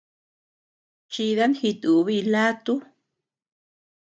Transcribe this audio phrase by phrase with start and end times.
[1.11, 2.73] Chidan jitubiy laatu.